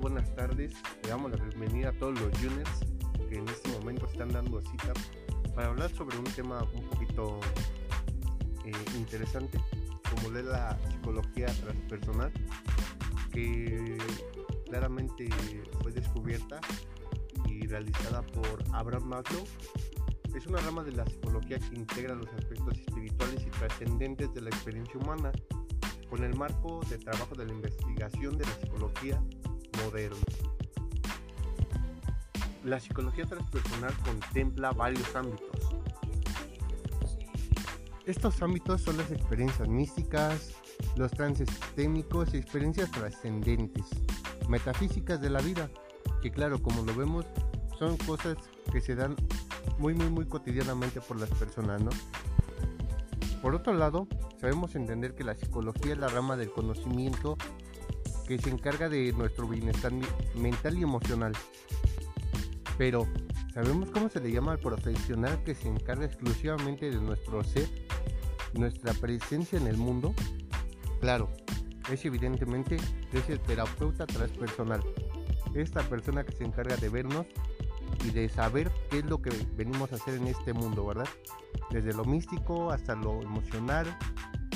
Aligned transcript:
buenas 0.00 0.34
tardes. 0.34 0.74
Le 1.02 1.08
damos 1.08 1.30
la 1.30 1.36
bienvenida 1.44 1.90
a 1.90 1.92
todos 1.92 2.18
los 2.20 2.36
Juners 2.38 2.80
que 3.28 3.36
en 3.36 3.48
este 3.48 3.70
momento 3.78 4.06
están 4.06 4.32
dando 4.32 4.60
cita 4.62 4.92
para 5.54 5.68
hablar 5.68 5.90
sobre 5.90 6.18
un 6.18 6.24
tema 6.24 6.66
un 6.74 6.84
poquito 6.88 7.38
eh, 8.64 8.72
interesante, 8.96 9.60
como 10.10 10.36
es 10.36 10.44
la 10.44 10.76
psicología 10.90 11.46
transpersonal, 11.46 12.32
que 13.32 13.96
claramente 14.66 15.28
fue 15.82 15.92
descubierta 15.92 16.60
y 17.48 17.66
realizada 17.68 18.22
por 18.22 18.64
Abraham 18.72 19.04
Maslow. 19.04 19.44
Es 20.34 20.46
una 20.46 20.58
rama 20.62 20.82
de 20.82 20.92
la 20.92 21.06
psicología 21.06 21.60
que 21.60 21.76
integra 21.76 22.16
los 22.16 22.28
aspectos 22.28 22.76
espirituales 22.78 23.46
y 23.46 23.50
trascendentes 23.50 24.34
de 24.34 24.40
la 24.40 24.50
experiencia 24.50 24.98
humana 25.00 25.30
con 26.10 26.24
el 26.24 26.34
marco 26.36 26.80
de 26.90 26.98
trabajo 26.98 27.34
de 27.36 27.46
la 27.46 27.52
investigación 27.52 28.36
de 28.36 28.44
la 28.44 28.52
psicología 28.60 29.22
moderna. 29.82 30.16
La 32.64 32.80
psicología 32.80 33.26
transpersonal 33.26 33.94
contempla 34.04 34.72
varios 34.72 35.14
ámbitos. 35.14 35.48
Estos 38.06 38.42
ámbitos 38.42 38.82
son 38.82 38.96
las 38.98 39.10
experiencias 39.10 39.68
místicas, 39.68 40.52
los 40.96 41.10
trances 41.12 41.48
sistémicos 41.48 42.34
y 42.34 42.38
experiencias 42.38 42.90
trascendentes, 42.90 43.86
metafísicas 44.48 45.20
de 45.20 45.30
la 45.30 45.40
vida, 45.40 45.70
que 46.20 46.30
claro, 46.30 46.62
como 46.62 46.82
lo 46.82 46.94
vemos, 46.94 47.26
son 47.78 47.96
cosas 47.96 48.36
que 48.72 48.80
se 48.80 48.94
dan 48.94 49.16
muy 49.78 49.94
muy 49.94 50.08
muy 50.08 50.26
cotidianamente 50.26 51.00
por 51.00 51.18
las 51.18 51.30
personas, 51.30 51.82
¿no? 51.82 51.90
Por 53.42 53.54
otro 53.54 53.74
lado, 53.74 54.06
sabemos 54.40 54.74
entender 54.74 55.14
que 55.14 55.24
la 55.24 55.34
psicología 55.34 55.92
es 55.92 55.98
la 55.98 56.08
rama 56.08 56.36
del 56.36 56.50
conocimiento 56.50 57.36
que 58.26 58.38
se 58.38 58.50
encarga 58.50 58.88
de 58.88 59.12
nuestro 59.12 59.46
bienestar 59.46 59.92
mental 60.34 60.78
y 60.78 60.82
emocional. 60.82 61.32
Pero, 62.78 63.06
¿sabemos 63.52 63.90
cómo 63.90 64.08
se 64.08 64.20
le 64.20 64.32
llama 64.32 64.52
al 64.52 64.58
profesional 64.58 65.42
que 65.44 65.54
se 65.54 65.68
encarga 65.68 66.06
exclusivamente 66.06 66.90
de 66.90 67.00
nuestro 67.00 67.44
ser, 67.44 67.68
nuestra 68.54 68.92
presencia 68.94 69.58
en 69.58 69.66
el 69.66 69.76
mundo? 69.76 70.14
Claro, 71.00 71.28
es 71.90 72.04
evidentemente 72.04 72.76
es 73.12 73.28
el 73.28 73.40
terapeuta 73.40 74.06
transpersonal. 74.06 74.82
Esta 75.54 75.82
persona 75.82 76.24
que 76.24 76.32
se 76.32 76.44
encarga 76.44 76.76
de 76.76 76.88
vernos 76.88 77.26
y 78.04 78.10
de 78.10 78.28
saber 78.28 78.72
qué 78.90 78.98
es 78.98 79.04
lo 79.04 79.22
que 79.22 79.30
venimos 79.56 79.92
a 79.92 79.96
hacer 79.96 80.14
en 80.14 80.26
este 80.26 80.52
mundo, 80.52 80.84
¿verdad? 80.86 81.08
desde 81.70 81.92
lo 81.92 82.04
místico 82.04 82.70
hasta 82.70 82.94
lo 82.94 83.22
emocional 83.22 83.86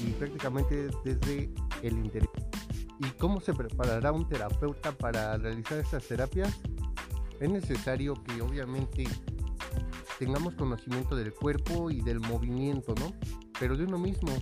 y 0.00 0.10
prácticamente 0.12 0.88
desde 1.04 1.50
el 1.82 1.98
interior. 1.98 2.32
¿Y 3.00 3.10
cómo 3.18 3.40
se 3.40 3.52
preparará 3.52 4.12
un 4.12 4.28
terapeuta 4.28 4.92
para 4.92 5.36
realizar 5.36 5.78
estas 5.78 6.06
terapias? 6.06 6.60
Es 7.40 7.50
necesario 7.50 8.14
que 8.22 8.40
obviamente 8.40 9.04
tengamos 10.18 10.54
conocimiento 10.54 11.16
del 11.16 11.32
cuerpo 11.32 11.90
y 11.90 12.00
del 12.00 12.20
movimiento, 12.20 12.94
¿no? 13.00 13.12
Pero 13.58 13.76
de 13.76 13.84
uno 13.84 13.98
mismo. 13.98 14.32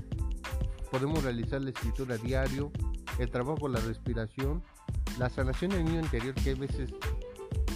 Podemos 0.90 1.24
realizar 1.24 1.62
la 1.62 1.70
escritura 1.70 2.18
diario, 2.18 2.70
el 3.18 3.30
trabajo 3.30 3.66
la 3.66 3.80
respiración, 3.80 4.62
la 5.18 5.30
sanación 5.30 5.70
del 5.70 5.84
niño 5.84 6.00
interior 6.00 6.34
que 6.34 6.50
hay 6.50 6.54
veces 6.54 6.90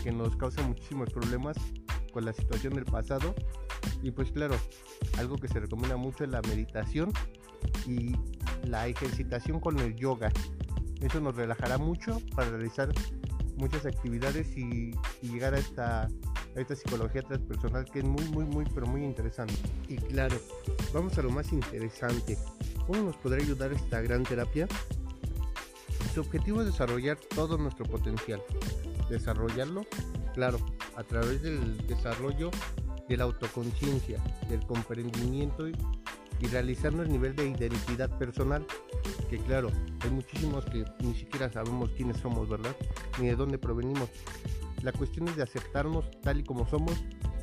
que 0.02 0.12
nos 0.12 0.36
causa 0.36 0.62
muchísimos 0.62 1.10
problemas 1.10 1.56
con 2.12 2.24
la 2.24 2.32
situación 2.32 2.74
del 2.74 2.84
pasado 2.84 3.34
y 4.02 4.10
pues 4.10 4.30
claro, 4.30 4.56
algo 5.18 5.36
que 5.36 5.48
se 5.48 5.60
recomienda 5.60 5.96
mucho 5.96 6.24
es 6.24 6.30
la 6.30 6.42
meditación 6.42 7.12
y 7.86 8.14
la 8.66 8.86
ejercitación 8.86 9.60
con 9.60 9.78
el 9.78 9.96
yoga. 9.96 10.30
Eso 11.00 11.20
nos 11.20 11.36
relajará 11.36 11.78
mucho 11.78 12.20
para 12.34 12.50
realizar 12.50 12.92
muchas 13.56 13.86
actividades 13.86 14.56
y, 14.56 14.92
llegar 15.22 15.54
a 15.54 15.58
esta, 15.58 16.08
esta 16.54 16.76
psicología 16.76 17.22
transpersonal 17.22 17.84
que 17.86 18.00
es 18.00 18.04
muy, 18.04 18.24
muy, 18.28 18.44
muy, 18.44 18.64
pero 18.74 18.86
muy 18.86 19.04
interesante. 19.04 19.54
Y 19.88 19.96
claro, 19.96 20.36
vamos 20.92 21.16
a 21.18 21.22
lo 21.22 21.30
más 21.30 21.52
interesante. 21.52 22.38
¿Cómo 22.86 23.02
nos 23.02 23.16
podrá 23.16 23.42
ayudar 23.42 23.72
esta 23.72 24.00
gran 24.00 24.22
terapia? 24.22 24.68
Su 26.14 26.20
objetivo 26.20 26.60
es 26.60 26.66
desarrollar 26.66 27.18
todo 27.34 27.58
nuestro 27.58 27.84
potencial. 27.84 28.42
Desarrollarlo, 29.10 29.84
claro, 30.34 30.58
a 30.96 31.02
través 31.02 31.42
del 31.42 31.86
desarrollo 31.86 32.50
de 33.08 33.16
la 33.16 33.24
autoconciencia, 33.24 34.18
del 34.48 34.64
comprendimiento 34.66 35.68
y, 36.40 36.46
realizarnos 36.46 37.06
el 37.06 37.12
nivel 37.12 37.34
de 37.34 37.48
identidad 37.48 38.16
personal, 38.18 38.66
que 39.28 39.38
claro, 39.38 39.70
hay 40.00 40.10
muchísimos 40.10 40.64
que 40.66 40.84
ni 41.00 41.14
siquiera 41.14 41.50
sabemos 41.50 41.90
quiénes 41.96 42.18
somos, 42.18 42.48
¿verdad? 42.48 42.74
Ni 43.20 43.28
de 43.28 43.36
dónde 43.36 43.58
provenimos. 43.58 44.10
La 44.82 44.92
cuestión 44.92 45.28
es 45.28 45.36
de 45.36 45.42
aceptarnos 45.42 46.10
tal 46.22 46.40
y 46.40 46.44
como 46.44 46.66
somos 46.68 46.94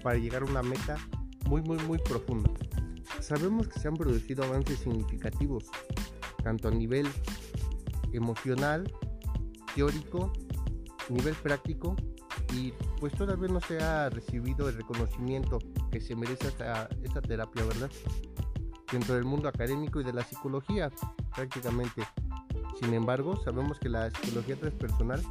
para 0.03 0.17
llegar 0.17 0.43
a 0.43 0.45
una 0.45 0.61
meta 0.61 0.97
muy, 1.47 1.61
muy, 1.61 1.77
muy 1.79 1.97
profunda. 1.97 2.51
Sabemos 3.19 3.67
que 3.67 3.79
se 3.79 3.87
han 3.87 3.95
producido 3.95 4.43
avances 4.43 4.79
significativos, 4.79 5.65
tanto 6.43 6.67
a 6.67 6.71
nivel 6.71 7.07
emocional, 8.13 8.91
teórico, 9.75 10.31
nivel 11.09 11.35
práctico 11.35 11.95
y 12.53 12.73
pues 12.99 13.13
todavía 13.13 13.47
no 13.47 13.59
se 13.61 13.79
ha 13.79 14.09
recibido 14.09 14.69
el 14.69 14.75
reconocimiento 14.75 15.59
que 15.91 15.99
se 15.99 16.15
merece 16.15 16.47
esta, 16.47 16.89
esta 17.03 17.21
terapia, 17.21 17.65
¿verdad? 17.65 17.89
Dentro 18.93 19.15
del 19.15 19.25
mundo 19.25 19.49
académico 19.49 19.99
y 19.99 20.03
de 20.03 20.13
la 20.13 20.23
psicología, 20.23 20.91
prácticamente. 21.35 22.03
Sin 22.79 22.93
embargo, 22.93 23.35
sabemos 23.43 23.79
que 23.79 23.89
la 23.89 24.11
psicología 24.11 24.55
transpersonal 24.55 25.21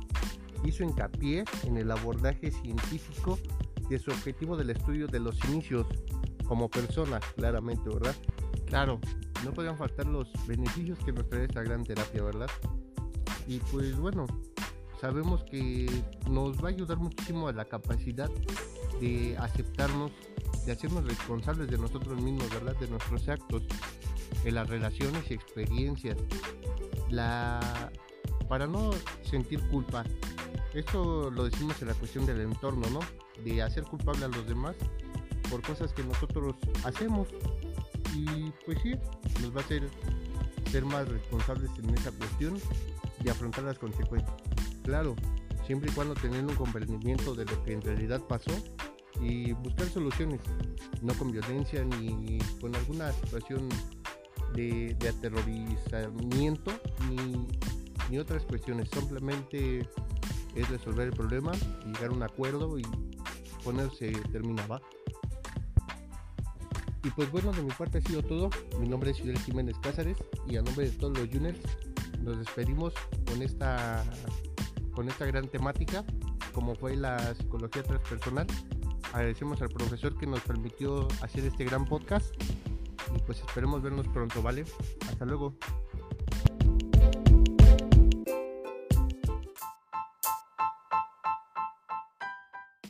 hizo 0.65 0.83
hincapié 0.83 1.45
en 1.63 1.77
el 1.77 1.91
abordaje 1.93 2.51
científico 2.51 3.39
de 3.89 4.01
su 4.01 4.11
objetivo 4.11 4.57
del 4.57 4.71
estudio 4.71 5.07
de 5.07 5.21
los 5.21 5.43
inicios 5.45 5.87
como 6.47 6.69
persona, 6.69 7.21
claramente, 7.37 7.89
¿verdad? 7.89 8.17
Claro, 8.67 9.01
no 9.45 9.53
podían 9.53 9.77
faltar 9.77 10.07
los 10.07 10.29
beneficios 10.47 10.99
que 11.05 11.13
nos 11.13 11.29
trae 11.29 11.45
esta 11.45 11.63
gran 11.63 11.85
terapia, 11.85 12.23
¿verdad? 12.23 12.51
Y 13.47 13.59
pues 13.71 13.97
bueno, 13.97 14.27
sabemos 15.01 15.45
que 15.45 15.89
nos 16.29 16.63
va 16.63 16.69
a 16.69 16.71
ayudar 16.71 16.99
muchísimo 16.99 17.49
a 17.49 17.53
la 17.53 17.65
capacidad 17.65 18.31
de 19.01 19.37
aceptarnos, 19.39 20.11
de 20.65 20.73
hacernos 20.73 21.05
responsables 21.05 21.69
de 21.69 21.79
nosotros 21.79 22.21
mismos, 22.21 22.49
¿verdad? 22.51 22.77
De 22.77 22.89
nuestros 22.89 23.29
actos, 23.29 23.63
de 24.45 24.53
las 24.53 24.69
relaciones 24.69 25.31
y 25.31 25.35
experiencias. 25.35 26.17
La... 27.11 27.91
Para 28.49 28.67
no 28.67 28.91
sentir 29.23 29.61
culpa. 29.69 30.05
Esto 30.75 31.31
lo 31.31 31.45
decimos 31.45 31.81
en 31.81 31.89
la 31.89 31.95
cuestión 31.95 32.27
del 32.27 32.41
entorno, 32.41 32.89
¿no? 32.91 33.01
De 33.45 33.63
hacer 33.63 33.85
culpable 33.85 34.25
a 34.25 34.29
los 34.29 34.47
demás 34.47 34.77
por 35.51 35.63
cosas 35.63 35.93
que 35.93 36.03
nosotros 36.03 36.57
hacemos. 36.85 37.29
Y 38.15 38.51
pues 38.67 38.79
sí, 38.83 38.95
nos 39.41 39.55
va 39.55 39.61
a 39.61 39.65
hacer 39.65 39.89
ser 40.71 40.85
más 40.85 41.09
responsables 41.09 41.71
en 41.79 41.95
esa 41.95 42.11
cuestión 42.13 42.59
y 43.25 43.29
afrontar 43.29 43.65
las 43.65 43.79
consecuencias 43.79 44.33
claro, 44.83 45.15
siempre 45.67 45.91
y 45.91 45.95
cuando 45.95 46.15
teniendo 46.15 46.53
un 46.53 46.59
comprendimiento 46.59 47.35
de 47.35 47.45
lo 47.45 47.63
que 47.65 47.73
en 47.73 47.83
realidad 47.83 48.21
pasó 48.29 48.51
y 49.23 49.53
buscar 49.53 49.89
soluciones, 49.89 50.41
no 51.01 51.15
con 51.15 51.31
violencia 51.31 51.85
ni 51.85 52.39
con 52.61 52.75
alguna 52.75 53.13
situación 53.13 53.69
de, 54.55 54.97
aterrorizamiento 55.09 56.73
ni, 57.09 57.47
ni, 58.11 58.19
otras 58.19 58.43
cuestiones, 58.45 58.89
simplemente 58.91 59.89
es 60.55 60.69
resolver 60.69 61.09
el 61.09 61.15
problema, 61.15 61.53
llegar 61.87 62.11
a 62.11 62.13
un 62.13 62.23
acuerdo 62.23 62.79
y 62.79 62.83
ponerse 63.65 64.13
terminaba. 64.33 64.83
Y 67.05 67.11
pues 67.11 67.31
bueno, 67.33 67.53
de 67.53 67.63
mi 67.63 67.71
parte 67.71 67.99
ha 67.99 68.01
sido 68.01 68.23
todo. 68.23 68.51
Mi 68.79 68.89
nombre 68.89 69.11
es 69.11 69.21
Fidel 69.21 69.39
Jiménez 69.39 69.77
Cázares 69.83 70.17
y 70.47 70.57
a 70.57 70.63
nombre 70.63 70.89
de 70.89 70.97
todos 70.97 71.19
los 71.19 71.29
Juners 71.29 71.59
nos 72.21 72.39
despedimos 72.39 72.95
con 73.27 73.43
esta 73.43 74.05
con 74.95 75.09
esta 75.09 75.25
gran 75.25 75.49
temática 75.49 76.05
como 76.53 76.75
fue 76.75 76.97
la 76.97 77.35
psicología 77.35 77.83
transpersonal. 77.83 78.47
Agradecemos 79.13 79.61
al 79.63 79.69
profesor 79.69 80.17
que 80.17 80.27
nos 80.27 80.41
permitió 80.41 81.07
hacer 81.21 81.45
este 81.45 81.65
gran 81.65 81.85
podcast 81.85 82.35
y 83.15 83.19
pues 83.27 83.41
esperemos 83.41 83.83
vernos 83.83 84.09
pronto, 84.09 84.43
¿vale? 84.43 84.65
Hasta 85.09 85.25
luego. 85.25 85.55